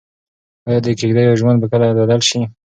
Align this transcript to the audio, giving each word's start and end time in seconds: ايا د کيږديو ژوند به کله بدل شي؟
ايا 0.67 0.79
د 0.85 0.87
کيږديو 0.99 1.39
ژوند 1.39 1.57
به 1.61 1.67
کله 1.71 1.87
بدل 1.99 2.21
شي؟ 2.29 2.41